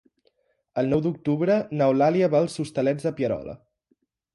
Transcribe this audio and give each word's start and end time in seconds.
El 0.83 0.89
nou 0.93 1.03
d'octubre 1.07 1.59
n'Eulàlia 1.75 2.33
va 2.37 2.43
als 2.47 2.59
Hostalets 2.67 3.11
de 3.11 3.17
Pierola. 3.21 3.61